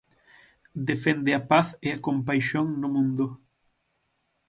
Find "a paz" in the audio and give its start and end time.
1.35-1.67